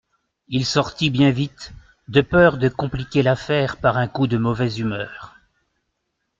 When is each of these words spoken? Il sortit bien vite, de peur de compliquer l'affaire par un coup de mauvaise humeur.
Il 0.47 0.65
sortit 0.65 1.11
bien 1.11 1.29
vite, 1.29 1.73
de 2.07 2.21
peur 2.21 2.57
de 2.57 2.69
compliquer 2.69 3.21
l'affaire 3.21 3.77
par 3.77 3.97
un 3.97 4.07
coup 4.07 4.25
de 4.25 4.39
mauvaise 4.39 4.79
humeur. 4.79 5.35